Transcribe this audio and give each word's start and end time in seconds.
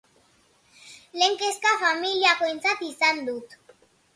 Lehen 1.17 1.37
kezka 1.43 1.75
familiakoentzat 1.83 2.83
izan 2.89 3.25
dut. 3.29 3.59